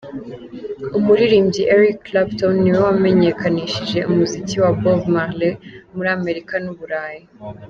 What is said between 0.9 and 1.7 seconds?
Umuririmbyi